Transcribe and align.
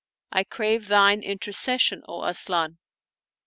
I 0.31 0.43
crave 0.45 0.87
thine 0.87 1.21
intercession, 1.21 2.01
O 2.07 2.27
Asian." 2.27 2.79